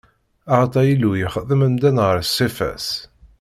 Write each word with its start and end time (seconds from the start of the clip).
Axaṭer 0.53 0.83
Illu 0.93 1.11
yexdem 1.21 1.61
amdan 1.67 1.97
ɣef 2.07 2.25
ṣṣifa-s. 2.29 2.87